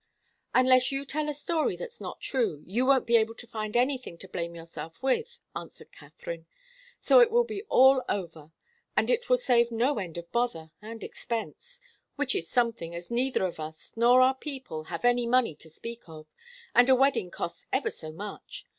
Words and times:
"Unless 0.55 0.91
you 0.91 1.05
tell 1.05 1.29
a 1.29 1.33
story 1.35 1.75
that's 1.75 2.01
not 2.01 2.19
true, 2.19 2.63
you 2.65 2.87
won't 2.87 3.05
be 3.05 3.17
able 3.17 3.35
to 3.35 3.45
find 3.45 3.77
anything 3.77 4.17
to 4.17 4.27
blame 4.27 4.55
yourself 4.55 4.97
with," 5.03 5.37
answered 5.55 5.91
Katharine. 5.91 6.47
"So 6.99 7.19
it 7.19 7.29
will 7.29 7.43
be 7.43 7.61
all 7.69 8.01
over, 8.09 8.51
and 8.97 9.11
it 9.11 9.29
will 9.29 9.37
save 9.37 9.71
no 9.71 9.99
end 9.99 10.17
of 10.17 10.31
bother 10.31 10.71
and 10.81 11.03
expense. 11.03 11.81
Which 12.15 12.33
is 12.33 12.49
something, 12.49 12.95
as 12.95 13.11
neither 13.11 13.43
of 13.45 13.59
us, 13.59 13.93
nor 13.95 14.21
our 14.23 14.33
people, 14.33 14.85
have 14.85 15.05
any 15.05 15.27
money 15.27 15.53
to 15.57 15.69
speak 15.69 16.09
of, 16.09 16.25
and 16.73 16.89
a 16.89 16.95
wedding 16.95 17.29
costs 17.29 17.67
ever 17.71 17.91
so 17.91 18.11
much. 18.11 18.65